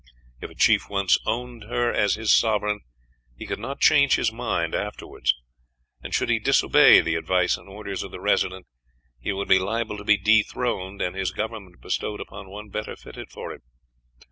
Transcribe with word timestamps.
If 0.41 0.49
a 0.49 0.55
chief 0.55 0.89
once 0.89 1.19
owned 1.27 1.65
her 1.65 1.93
as 1.93 2.15
his 2.15 2.33
sovereign, 2.33 2.79
he 3.37 3.45
could 3.45 3.59
not 3.59 3.79
change 3.79 4.15
his 4.15 4.31
mind 4.31 4.73
afterwards; 4.73 5.35
and 6.01 6.11
should 6.11 6.29
he 6.31 6.39
disobey 6.39 7.01
the 7.01 7.13
advice 7.13 7.55
and 7.55 7.69
orders 7.69 8.01
of 8.01 8.09
the 8.09 8.19
Resident, 8.19 8.65
he 9.19 9.31
would 9.31 9.47
be 9.47 9.59
liable 9.59 9.99
to 9.99 10.03
be 10.03 10.17
dethroned, 10.17 11.03
and 11.03 11.15
his 11.15 11.29
government 11.29 11.81
bestowed 11.81 12.19
upon 12.19 12.49
one 12.49 12.69
better 12.69 12.95
fitted 12.95 13.29
for 13.29 13.53
it. 13.53 13.61